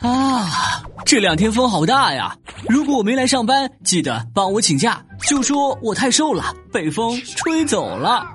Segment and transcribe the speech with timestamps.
[0.00, 2.36] 啊，这两天风好大呀！
[2.68, 8.26] 如果我没来上班，记得帮我请假，就说我太瘦了，被风吹走了。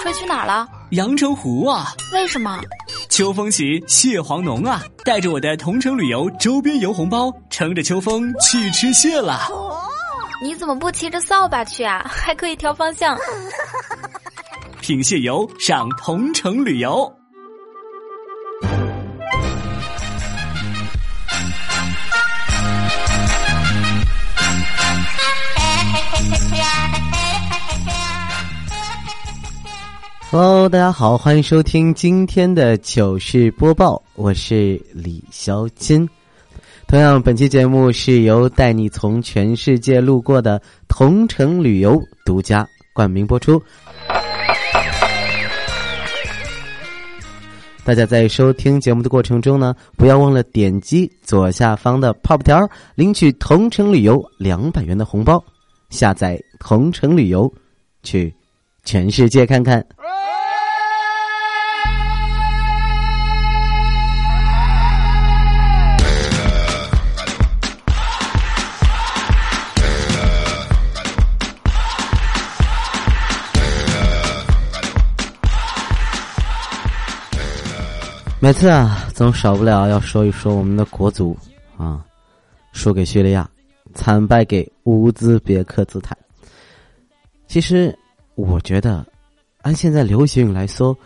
[0.00, 0.68] 吹去哪儿了？
[0.90, 1.92] 阳澄湖啊！
[2.12, 2.60] 为什么？
[3.08, 4.82] 秋风起，蟹黄浓啊！
[5.04, 9.48] 带着我的同城旅游周边游红包，乘着秋风去吃蟹了。
[10.40, 12.08] 你怎么不骑着扫把去啊？
[12.08, 13.18] 还可以调方向。
[14.80, 17.12] 品蟹游上同城旅游。
[30.30, 36.06] Hello，大家好，欢迎收听今天的糗事播报，我是李潇金。
[36.86, 43.58] 同样，本期节目是由带你从全世界路过的同城旅游独家冠名播出。
[47.82, 55.42] 大家在收听节目的过程中呢，不要忘了点击左下方的泡泡条，领取同城旅游两百元的红包，
[55.88, 57.50] 下载同城旅游，
[58.02, 58.30] 去
[58.84, 59.82] 全世界看看。
[78.48, 81.36] 每次啊，总少不了要说一说我们的国足
[81.76, 82.02] 啊，
[82.72, 83.46] 输给叙利亚，
[83.92, 86.16] 惨败给乌兹别克斯坦。
[87.46, 87.94] 其实，
[88.36, 89.04] 我觉得，
[89.60, 90.96] 按现在流行语来说，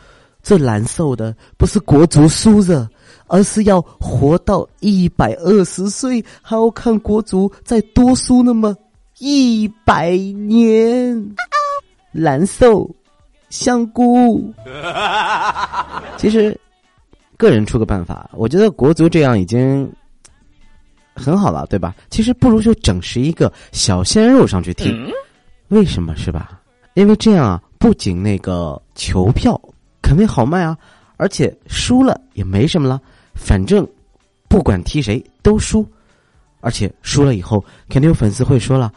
[0.41, 2.89] 最难受的不是国足输了，
[3.27, 8.73] 而是要活到一百二十岁，还要看国足再多输那么
[9.19, 11.35] 一百年，
[12.13, 12.89] 难受，
[13.51, 14.55] 香菇。
[16.17, 16.57] 其实。
[17.43, 19.93] 个人出个办法，我觉得国足这样已经
[21.17, 21.93] 很好了，对吧？
[22.09, 24.95] 其实不如就整十一个小鲜肉上去踢，
[25.69, 26.61] 为什么是吧？
[26.95, 29.61] 因为这样啊，不仅那个球票
[30.01, 30.79] 肯定好卖啊，
[31.17, 33.01] 而且输了也没什么了，
[33.35, 33.85] 反正
[34.47, 35.85] 不管踢谁都输，
[36.61, 38.93] 而且输了以后肯定有粉丝会说了：“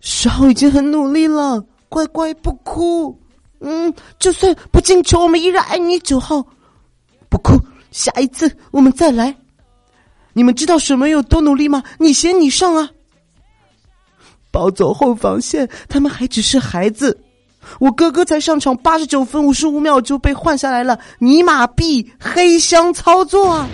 [0.00, 3.14] 十号已经很努力了，乖乖不哭，
[3.60, 6.42] 嗯，就算不进球，我们依然爱你，九号。”
[7.34, 9.34] 不哭，下一次我们再来。
[10.34, 11.82] 你们知道守门有多努力吗？
[11.98, 12.88] 你先，你上啊！
[14.52, 17.18] 保走后防线，他们还只是孩子。
[17.80, 23.68] 我哥哥才上场八十九分五十五秒就被换下来了，尼玛币黑箱操作啊！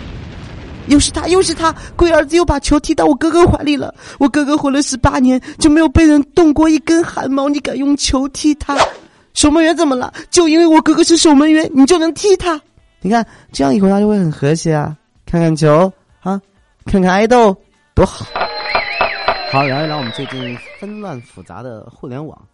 [0.87, 3.93] 又是他，又是他，龟儿子又把球踢到我哥哥怀里了。
[4.17, 8.75] 我哥哥活了十八年，就没有被人动过一根汗毛，你敢用球踢他？
[9.35, 10.11] 守门员怎么了？
[10.31, 12.59] 就因为我哥哥是守门员，你就能踢他？
[13.03, 14.95] 你看，这样一回答就会很和谐啊！
[15.25, 16.39] 看看球啊，
[16.85, 17.51] 看看爱豆，
[17.95, 18.25] 多好！
[19.51, 22.47] 好，聊一聊我们最近纷乱复杂的互联网。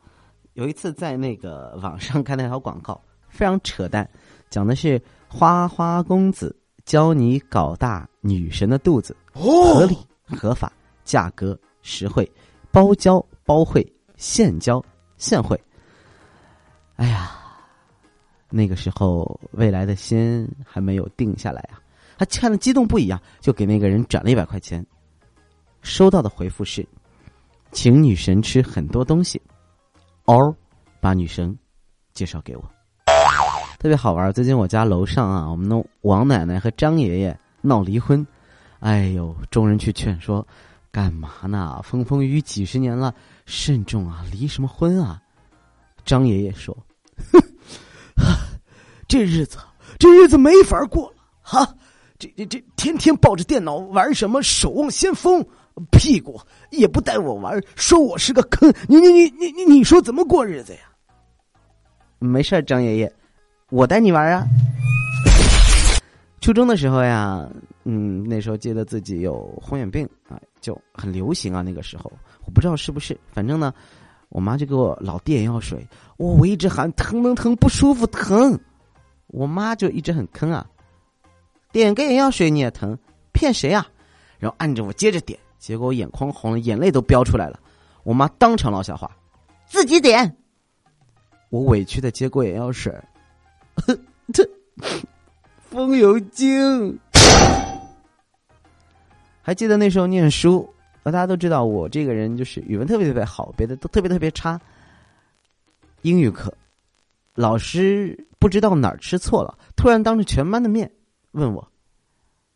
[0.54, 4.10] 有一次在那个网上看那条广告， 非常扯淡，
[4.50, 6.56] 讲的是花花公子
[6.86, 10.72] 教你搞大女神的肚子，合理合法，
[11.04, 12.30] 价格实惠，
[12.72, 14.82] 包教包会，现教
[15.18, 15.60] 现会。
[16.96, 17.37] 哎呀！
[18.50, 21.80] 那个时候，未来的心还没有定下来啊，
[22.18, 24.86] 他看的激动不已啊，就给那个人转了一百块钱。
[25.82, 26.86] 收到的回复是，
[27.72, 29.42] 请女神吃很多东西，
[30.26, 30.56] 哦，
[31.00, 31.58] 把女神
[32.14, 32.64] 介绍给我，
[33.80, 34.32] 特别好玩。
[34.34, 38.26] 最近我家楼上啊，我们的王奶奶和张爷爷闹离婚，
[38.80, 40.46] 哎呦，众人去劝说，
[40.92, 41.80] 干嘛呢？
[41.84, 43.14] 风风雨雨几十年了，
[43.46, 45.22] 慎重啊，离什么婚啊？
[46.04, 46.76] 张爷爷说，
[49.08, 49.58] 这日子，
[49.98, 51.74] 这日子没法过了哈！
[52.20, 55.42] 这这这，天天抱着电脑玩什么《守望先锋》，
[55.92, 56.40] 屁股
[56.72, 58.74] 也不带我玩，说我是个坑。
[58.88, 60.80] 你你你你你，你说怎么过日子呀？
[62.20, 63.14] 没事张爷爷，
[63.70, 64.46] 我带你玩啊。
[66.42, 67.48] 初中的时候呀，
[67.86, 71.62] 嗯，那时候记得自己有红眼病啊，就很流行啊。
[71.62, 72.12] 那个时候
[72.46, 73.74] 我不知道是不是，反正呢。
[74.30, 75.88] 我妈就给我老滴眼药水，
[76.18, 78.60] 我我一直喊疼疼疼不舒服疼，
[79.28, 80.66] 我妈就一直很坑啊，
[81.72, 82.98] 点个眼药水你也疼，
[83.34, 83.88] 骗谁啊？
[84.40, 87.60] 然后按着我接着点，结果我眼眶红了，眼泪都飙出来了。
[88.04, 89.16] 我妈当场撂下话，
[89.66, 90.36] 自己点。
[91.50, 92.94] 我委屈的接过眼药水，
[94.34, 94.48] 这
[95.60, 97.00] 风油精。
[99.42, 100.68] 还记得那时候念书。
[101.04, 104.60] 大家都知道，我这个人就是语文特别特别好，别的都特别特别差。
[106.02, 106.54] 英语课，
[107.38, 110.92] 老师不知道哪儿吃错了，突然当着全班的面
[111.34, 111.72] 问我：“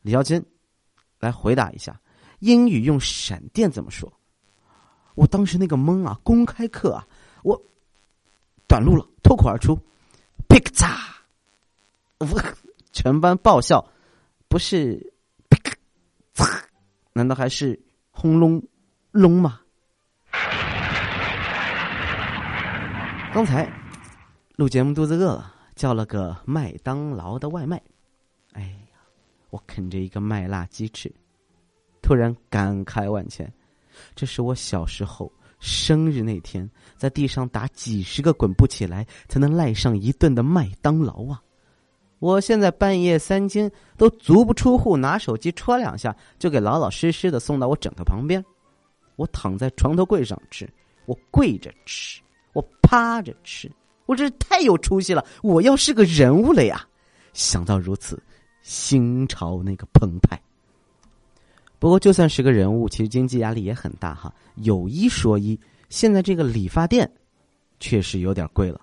[0.01, 0.43] 李小金，
[1.19, 2.01] 来回答一下，
[2.39, 4.11] 英语用闪电怎么说？
[5.13, 6.19] 我当时那个懵啊！
[6.23, 7.07] 公开课啊，
[7.43, 7.61] 我
[8.67, 9.77] 短路了，脱口而出
[10.49, 10.97] ，pick 嚓！
[12.17, 12.27] 我
[12.91, 13.87] 全班爆笑，
[14.47, 15.13] 不是
[15.47, 15.61] 劈
[16.33, 16.59] 嚓？
[17.13, 17.79] 难道还是
[18.09, 18.59] 轰隆
[19.11, 19.61] 隆吗？
[23.31, 23.71] 刚才
[24.61, 27.81] 录节目肚子饿了，叫了个麦当劳的外卖。
[28.53, 28.99] 哎呀，
[29.49, 31.11] 我啃着一个麦辣鸡翅，
[31.99, 33.51] 突然感慨万千。
[34.13, 41.41] 这是我小时候生日那天，在地上打几十个滚不起来才能赖上一顿的麦当劳啊！
[42.19, 48.45] 我现在半夜三更都足不出户，拿手机戳两下，就给老老实实的送到我枕头旁边。
[49.15, 50.71] 我躺在床头柜上吃，
[51.07, 52.21] 我跪着吃，
[52.53, 53.67] 我趴着吃，
[54.11, 55.25] 我这太有出息了！
[55.41, 56.85] 我要是个人物了呀！
[57.31, 58.21] 想到如此，
[58.61, 60.37] 心潮那个澎湃。
[61.79, 64.33] 不过，就算是个人物，其实经济压力也很大哈。
[64.55, 67.09] 有一说一，现在这个理发店
[67.79, 68.81] 确实有点贵了。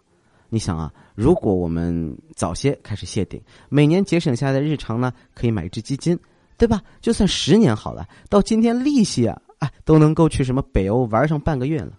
[0.49, 3.39] 你想啊，如果我们早些开始谢顶，
[3.69, 6.19] 每年节省下来的日常呢，可以买一只基金，
[6.57, 6.83] 对吧？
[7.03, 11.93] 就算十年好了，到今天利息啊，哎，都能够去什么北欧玩上半个月了，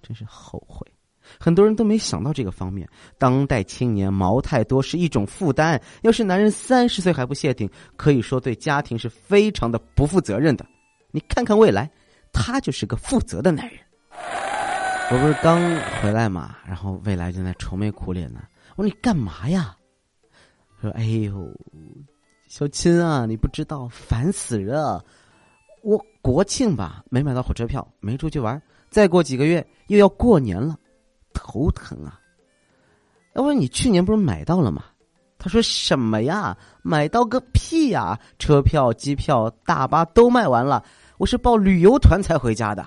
[0.00, 0.86] 真是后悔。
[1.38, 2.88] 很多人都没想到这个方面。
[3.18, 5.80] 当代青年毛太多是一种负担。
[6.02, 10.64] 要是男人三十岁还不谢顶，可以说对家庭是非常的不负责任的。
[11.10, 11.90] 你看看未来，
[12.32, 13.78] 他就是个负责的男人。
[15.10, 15.58] 我不是刚
[16.02, 18.42] 回来嘛，然后未来就在愁眉苦脸呢。
[18.76, 19.74] 我说你干嘛呀？
[20.80, 21.50] 说哎呦，
[22.46, 25.04] 小亲啊，你不知道，烦死了。
[25.82, 28.60] 我国庆吧没买到火车票，没出去玩。
[28.90, 30.76] 再过几个月又要过年了。
[31.32, 32.20] 头疼啊！
[33.34, 34.84] 我说你去年不是买到了吗？
[35.38, 36.56] 他说什么呀？
[36.82, 38.18] 买到个屁呀！
[38.38, 40.82] 车票、机票、大巴都卖完了，
[41.18, 42.84] 我是报旅游团才回家的。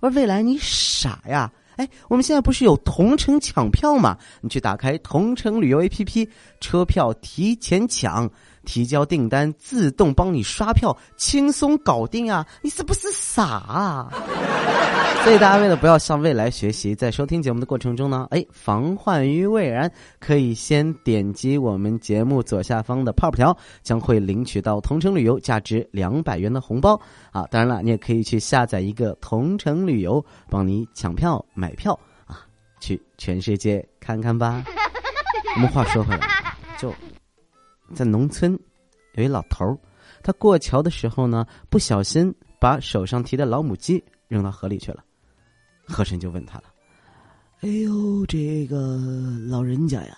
[0.00, 1.52] 我说未来你傻呀！
[1.76, 4.16] 哎，我们现在不是有同城抢票吗？
[4.40, 6.28] 你去打开同城旅游 APP，
[6.60, 8.30] 车票提前抢。
[8.64, 12.46] 提交订单，自动帮你刷票，轻松搞定啊！
[12.62, 13.44] 你是不是傻？
[13.44, 14.12] 啊？
[15.24, 26.98] 所以大家为了不要向未来学习，在收听节目的过程中呢，哎，防患于未然，可以先点击我们节目左下方的泡泡条，将会领取到同城旅游价值两百元的红包
[27.32, 27.46] 啊！
[27.50, 32.40] 当然了，你也可以去下载一个同城旅游，帮你抢票买票啊，
[32.80, 34.64] 去全世界看看吧。
[35.56, 36.26] 我们话说回来，
[36.78, 36.94] 就。
[37.94, 38.58] 在农村，
[39.14, 39.76] 有一老头儿，
[40.22, 45.04] 他过桥的时候呢，不小心把手上提的老母鸡扔到河里去了。
[45.84, 46.64] 河神就问他了
[47.62, 48.96] ：“哎呦，这个
[49.48, 50.16] 老人家呀，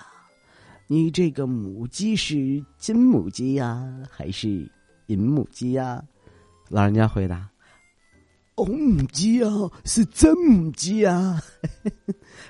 [0.86, 4.70] 你这个母鸡是金母鸡呀，还是
[5.06, 6.02] 银母鸡呀？”
[6.68, 7.48] 老人家回答
[8.54, 9.50] ：“红母鸡啊，
[9.84, 11.40] 是真母鸡啊。”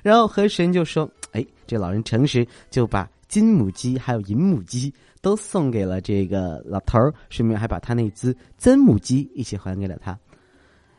[0.03, 4.93] 然后河神就说：“哎，这老人诚实，就把金母鸡还有银母鸡。”
[5.23, 10.19] 都送给了这个老头儿，顺便还把他那只真母鸡一起还给了他。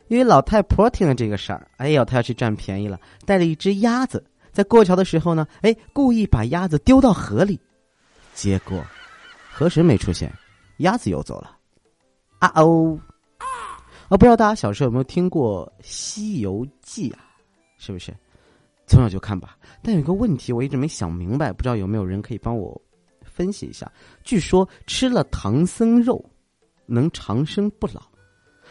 [0.08, 7.60] 因为老太婆听了这个事儿，哎呦，她要去占便宜了，带了一只鸭子，在过桥的时候呢，哎，故意把鸭子丢到河里，
[8.34, 8.84] 结果
[9.52, 10.32] 河神没出现，
[10.78, 11.58] 鸭子游走了。
[12.40, 13.00] 啊哦，
[13.38, 13.48] 啊，
[14.10, 17.20] 不知道大家小时候有没有听过《西游记》啊？
[17.78, 18.14] 是不是
[18.86, 19.58] 从小就看吧？
[19.82, 22.80] 但有一个问题，我一直没想明白，不知道有没有人可以帮我。
[23.34, 23.92] 分析一下，
[24.24, 26.24] 据说吃了唐僧肉
[26.86, 28.02] 能长生不老。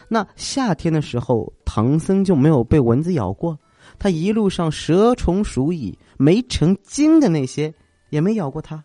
[0.08, 3.58] 那夏天的时候，唐僧就没有被蚊子咬过，
[3.98, 7.72] 他一路上蛇虫鼠蚁没成精的那些
[8.10, 8.82] 也没咬过他。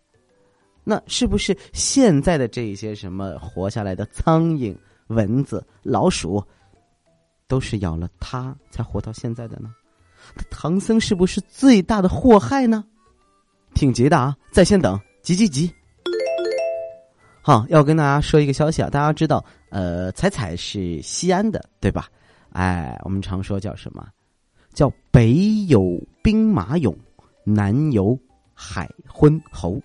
[0.83, 4.75] 那是不是现在的这些什么活下来的苍蝇、
[5.07, 6.41] 蚊子、老鼠，
[7.47, 9.69] 都是咬了他才活到现在的呢？
[10.49, 12.85] 唐僧是不是最大的祸害呢？
[13.73, 14.99] 挺急的啊，在线等。
[15.27, 15.69] 急急急！
[17.41, 18.89] 好，要跟大家说一个消息啊！
[18.89, 22.07] 大家知道，呃，彩彩是西安的，对吧？
[22.53, 24.07] 哎，我们常说叫什么？
[24.73, 26.95] 叫北有兵马俑，
[27.43, 28.17] 南有
[28.53, 29.81] 海昏侯。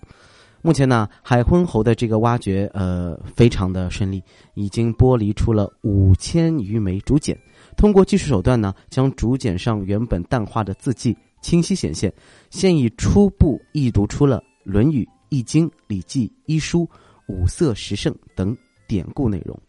[0.61, 4.23] 目前呢，海昏侯的这个挖掘，呃，非常的顺利，
[4.53, 7.37] 已经剥离出了五千余枚竹简。
[7.75, 12.09] 通过技术手段呢，将竹简上原本淡化的字迹清晰显现，
[12.49, 15.03] 现已初步译读出了《论语》。
[15.33, 16.81] 《易经》《礼记》《医书》
[17.25, 18.55] 《五色十胜》等
[18.87, 19.59] 典故内容。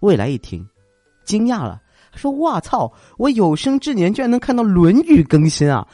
[0.00, 0.66] 未来一听，
[1.24, 1.82] 惊讶了，
[2.14, 2.90] 说：“哇操！
[3.18, 5.86] 我有生之年居然能看到《论语》更新啊！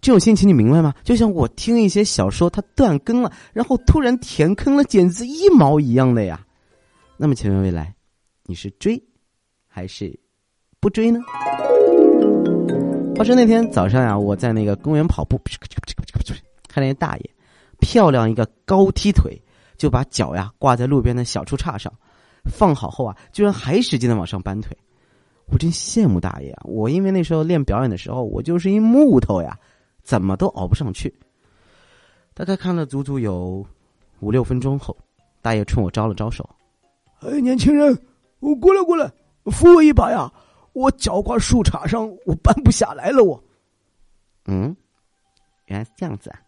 [0.00, 0.94] 这种心情你明白吗？
[1.02, 6.46] 就像我听一些小说，它断更了，然后突然填坑了，简直一毛一样的呀。
[7.16, 7.92] 那么，请问未来，
[8.44, 9.02] 你是追
[9.66, 10.16] 还是
[10.78, 11.18] 不追呢？
[13.16, 15.38] 话说那天早上呀，我在那个公园跑步，
[16.68, 17.30] 看见大爷
[17.90, 19.36] 漂亮一个高踢腿，
[19.76, 21.92] 就把脚呀挂在路边的小树杈上，
[22.44, 24.78] 放好后啊，居然还使劲的往上搬腿。
[25.46, 26.62] 我真羡慕大爷啊！
[26.66, 29.58] 我因为那时候练表演的时候，我就是一木头呀，
[30.04, 31.12] 怎么都熬不上去。
[32.32, 33.66] 大概看了足足有
[34.20, 34.96] 五六分钟后，
[35.42, 36.48] 大爷冲我招了招手
[37.26, 38.00] ：“哎，年轻人，
[38.38, 39.12] 我过来过来，
[39.46, 40.32] 扶我一把呀！
[40.74, 43.42] 我脚挂树杈上，我搬不下来了。”我，
[44.44, 44.76] 嗯，
[45.64, 46.38] 原来是这样子啊！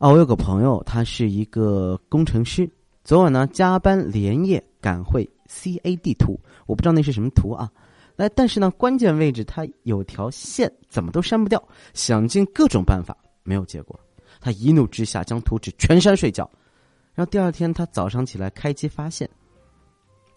[0.00, 2.66] 啊，我有个朋友，他是一个工程师，
[3.04, 7.70] 昨晚呢加班连夜赶会 CAD 图，我不知道那是什么图啊。
[8.16, 14.00] 来，但是呢，关键位置它有条线，怎么都删不掉，想尽各种办法没有结果。
[14.40, 16.50] 他一怒之下将图纸全删睡觉，
[17.12, 19.28] 然后第二天他早上起来开机发现，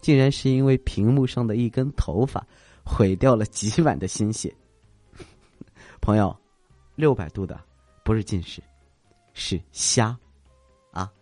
[0.02, 2.46] 竟然是因为屏幕上的一根头发
[2.84, 4.54] 毁掉了几晚的心血。
[6.02, 6.36] 朋友，
[6.96, 7.58] 六百度的
[8.04, 8.62] 不是近视，
[9.34, 10.16] 是瞎
[10.90, 11.12] 啊！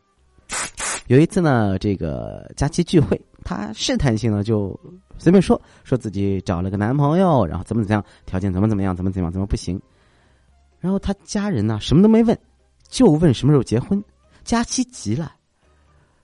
[1.08, 4.78] 有一次呢，这个佳期聚会，他试探性的就。
[5.18, 9.80] 随便说说自己找了个男朋友，然后怎么怎么样，条件怎么怎么样，怎么怎么样，怎么不行？
[10.80, 12.36] 然后他家人呢，什么都没问，
[12.88, 14.02] 就问什么时候结婚。
[14.42, 15.32] 佳期急了，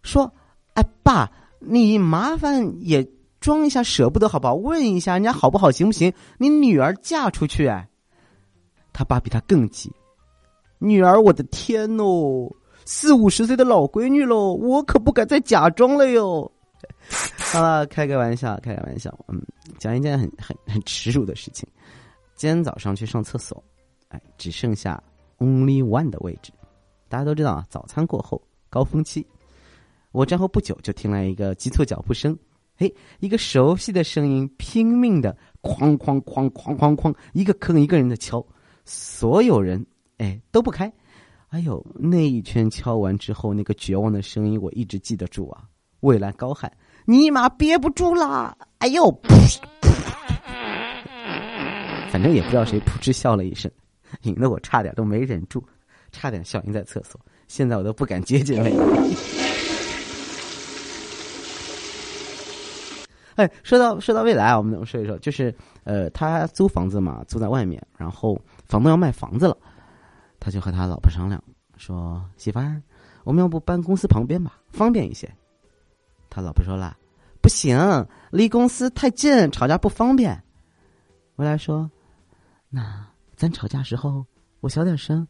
[0.02, 0.32] 说
[0.74, 1.30] ：“哎，爸，
[1.60, 4.54] 你麻烦也装一下舍不得好不好？
[4.56, 6.12] 问一下人家好不好，行不行？
[6.36, 7.88] 你女儿嫁出去哎。”
[8.92, 9.92] 他爸比他更急，
[10.78, 12.50] 女儿，我的天哦，
[12.84, 16.50] 四五十岁的老闺女喽，我可不敢再假装了哟。
[17.52, 19.12] 好了，开个玩笑，开个玩笑。
[19.28, 19.42] 嗯，
[19.78, 21.68] 讲一件很很很耻辱的事情。
[22.36, 23.62] 今天早上去上厕所，
[24.08, 25.02] 哎，只剩下
[25.38, 26.52] only one 的位置。
[27.08, 29.26] 大家都知道啊，早餐过后高峰期。
[30.12, 32.38] 我站后不久，就听来一个急促脚步声。
[32.76, 38.44] 嘿，一个熟悉的声音，拼命的哐哐哐哐哐哐，一个坑一个人的敲。
[38.84, 39.84] 所有人
[40.18, 40.92] 哎都不开。
[41.48, 45.62] 哎呦，那一圈敲完之后，那个绝望的声音，我一直记得住啊。
[46.00, 46.70] 未来高喊
[47.06, 49.10] ：“尼玛憋不住啦！”哎呦，
[52.10, 53.70] 反正也不知道谁噗嗤笑了一声，
[54.22, 55.64] 引得我差点都没忍住，
[56.12, 57.20] 差点笑晕在厕所。
[57.48, 58.86] 现在我都不敢接近未来。
[63.36, 69.56] 哎，说到说到未来啊，我们说一说，就是呃，他租房子嘛，租在外面，然后房东要卖房子了，
[70.40, 71.42] 他就和他老婆商量
[71.76, 72.82] 说：“媳妇儿，
[73.24, 75.28] 我们要不搬公司旁边吧，方便一些。”
[76.30, 76.96] 他老婆说了
[77.40, 80.42] ：“不行，离公司太近，吵架不方便。”
[81.36, 81.90] 未来说
[82.68, 84.24] ：“那咱吵架时候
[84.60, 85.26] 我小点声，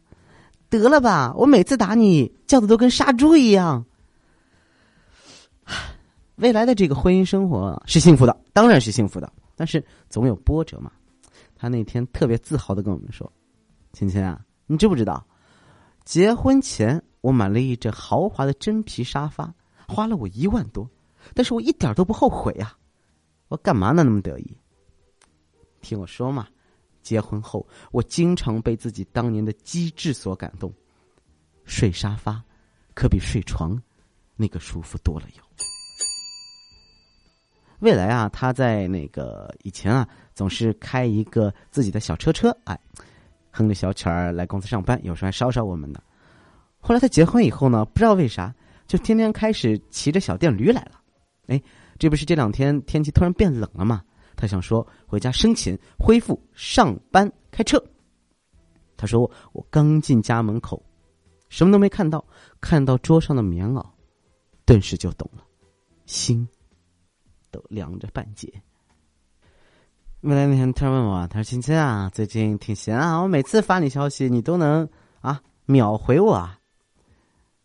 [0.69, 1.33] 得了吧？
[1.35, 3.85] 我每次打你叫的都跟杀猪一样。”
[6.37, 10.91] 未来的这个婚姻生活是幸福的，当然是幸福的，但是总有波折嘛。
[11.55, 13.29] 他那天特别自豪的跟我们说
[13.91, 14.39] ：“亲亲啊，
[14.69, 15.25] 你知不知道？
[16.05, 19.53] 结婚前我买了一只豪华的真皮沙发。”
[19.89, 20.87] 花了我一万多，
[21.33, 22.77] 但是我一点都不后悔呀！
[23.47, 24.55] 我干嘛呢那么得意？
[25.81, 26.47] 听我说嘛，
[27.01, 30.71] 结婚后我经常被自己当年的机智所感动，
[31.65, 32.39] 睡沙发
[32.93, 33.81] 可比睡床
[34.35, 35.43] 那个舒服多了哟。
[37.79, 42.79] 未来啊，他在那个以前啊，总是开一个自己的小车车，哎，
[43.59, 46.01] 哼着小曲儿来公司上班，有时候还捎捎我们呢。
[46.79, 48.55] 后来他结婚以后呢，不知道为啥。
[48.87, 50.99] 就天天开始骑着小电驴来了，
[51.45, 51.61] 哎，
[51.99, 54.01] 这不是这两天天气突然变冷了吗？
[54.35, 57.79] 他想说回家生勤，恢复上班开车。
[58.97, 60.81] 他说我刚进家门口，
[61.49, 62.25] 什么都没看到，
[62.59, 63.85] 看到桌上的棉袄，
[64.65, 65.43] 顿时就懂了，
[66.07, 66.47] 心
[67.51, 68.51] 都凉着半截。
[70.21, 74.85] 未来那天突然问我，他说：“亲亲啊，最近挺闲啊，我每次发你消息，你都能
[75.21, 76.59] 啊秒回我。”啊。”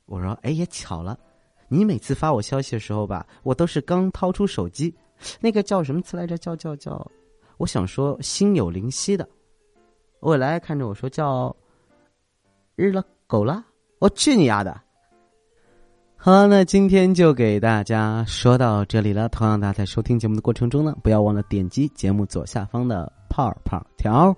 [0.07, 1.19] 我说：“哎，也巧了，
[1.67, 4.95] 你每次发我消息的时候吧，我都是刚掏出手机，
[5.41, 6.39] 那个叫什么词来着？
[6.39, 7.11] 叫叫叫，
[7.57, 9.29] 我想说心有灵犀的。
[10.21, 11.55] 未来看着我说叫
[12.77, 13.65] 日了狗了，
[13.99, 14.81] 我去你丫的！
[16.25, 19.29] 好了，那今天就给大家说到这里了。
[19.29, 24.35] 同样，大家在收听节目的过程中呢，不要忘了点击节目左下方的泡泡条，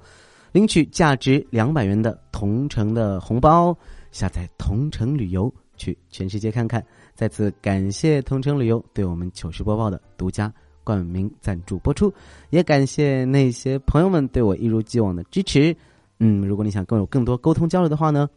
[0.51, 3.73] 领取价值两百元的同城的红包。”
[4.11, 6.85] 下载同城旅游，去全世界看看。
[7.15, 10.53] 再次感谢同城旅游对我们糗事播报的独家
[10.83, 12.13] 冠名赞助播出，
[12.51, 15.73] 也感谢那些朋友们对我一如既往的支持。
[16.19, 18.29] 嗯，如果你想跟我有更多沟通交流的话呢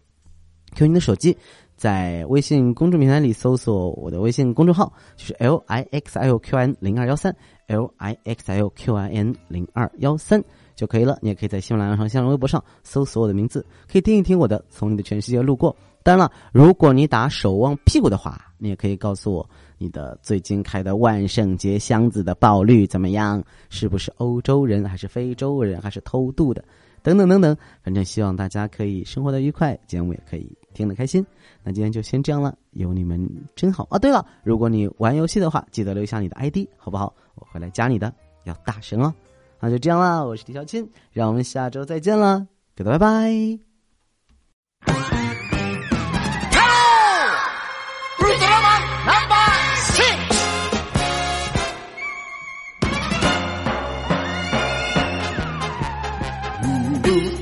[0.76, 1.38] ，Q 你的手机，
[1.76, 7.36] 在微信公众平台里搜索我的微信公众号，就是 L I X I O Q N 零二幺三
[7.68, 10.44] L I X I O Q I N 零二幺三
[10.76, 11.18] 就可以了。
[11.22, 15.72] 你也可以在喜马拉雅上、新浪微博上搜索我的名字，可以听一听我的《从你的全世界路过》。
[16.02, 19.48] 当然了，如果你打守望屁股的话，你也可以告诉我
[19.78, 23.44] 你的最近开的万圣节箱子的爆率怎么样？
[23.70, 26.64] 是不是欧洲人，还是非洲人，还是偷渡的？
[27.04, 31.25] 等等等等，反正希望大家可以生活的愉快，节目也可以听得开心。
[31.63, 33.99] 那今天就先这样了，有你们真好啊！
[33.99, 37.15] 对了，如果你玩游戏的话，记得留下你的 ID 好不好？
[37.35, 38.13] 我会来加你的，
[38.45, 39.13] 要大声哦。
[39.61, 43.59] 那就这样啦，我是李小青，让我们下周再见了，大家拜拜。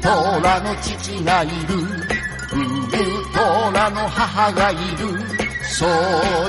[0.03, 0.09] ト
[0.41, 1.77] ラの父がいる。
[1.79, 2.06] ウ
[3.48, 5.08] ルトラの母がいる。
[5.64, 5.86] そ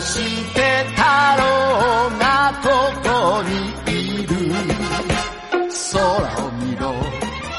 [0.01, 1.03] して太
[1.39, 2.67] 郎がこ
[3.03, 3.51] こに
[3.93, 4.35] いる。
[5.93, 6.01] 空
[6.45, 6.93] を見ろ、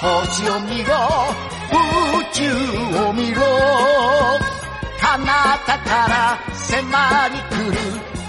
[0.01, 0.93] 星を見ろ、
[1.71, 2.41] 宇宙
[3.07, 3.41] を見ろ。
[4.99, 7.77] 彼方から迫り来る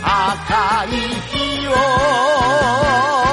[0.03, 0.89] 赤い
[1.29, 3.30] 日を。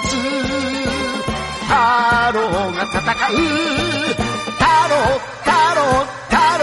[0.00, 0.16] つ、
[1.66, 1.74] 太
[2.32, 2.38] 郎
[2.72, 3.36] が戦う、
[4.54, 4.94] 太郎、
[5.42, 5.80] 太郎、
[6.28, 6.62] 太郎、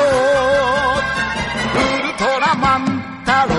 [1.74, 2.80] ウルトラマン
[3.26, 3.56] 太郎。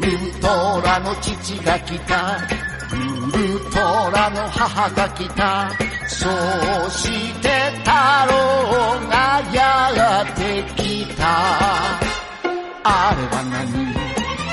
[0.06, 0.46] ルト
[0.82, 2.67] ラの父が来た。
[3.38, 3.78] ウト
[4.10, 5.70] ラの母が来た。
[6.08, 7.90] そうして太
[8.26, 8.34] 郎
[9.08, 9.14] が
[9.54, 11.22] やってきた。
[12.82, 13.94] あれは何？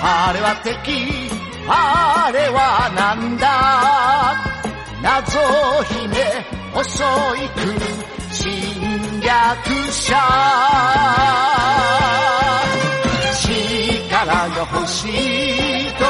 [0.03, 1.29] あれは敵
[1.67, 3.45] あれはなんだ？
[5.01, 5.39] 謎
[5.83, 6.13] 姫
[6.83, 7.03] 襲
[7.43, 7.81] い来る
[8.31, 9.31] 侵略
[9.91, 10.15] 者
[13.41, 14.29] 力が
[14.73, 16.05] 欲しいと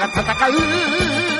[0.00, 1.39] が戦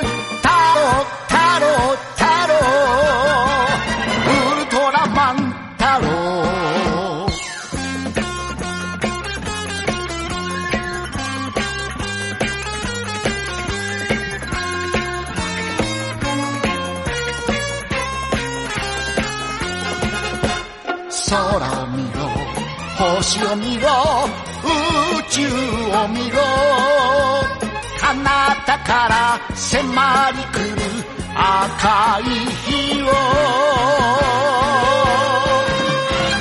[32.20, 32.22] い
[32.64, 33.04] 日を。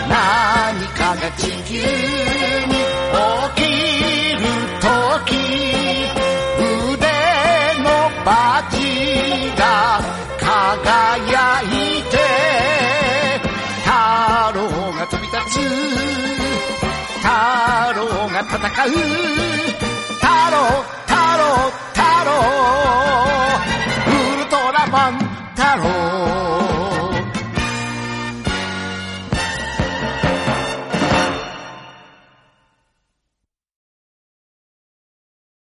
[0.07, 0.13] 何
[0.89, 2.73] かが地球に
[3.13, 3.25] 起
[3.55, 3.63] き
[4.35, 4.43] る
[4.79, 4.85] と
[5.25, 5.29] き
[6.93, 7.05] 腕
[7.81, 7.87] の
[8.23, 8.29] バ
[8.71, 8.75] チ
[9.57, 9.61] が
[10.39, 11.65] 輝い
[12.03, 12.13] て
[13.83, 13.89] 太
[14.53, 14.59] 郎
[14.93, 15.59] が飛び立つ。
[17.21, 17.27] 太
[17.93, 17.99] 郎
[18.29, 18.89] が戦う
[20.19, 20.55] 太郎
[21.05, 21.41] 太郎
[21.93, 22.90] 太郎。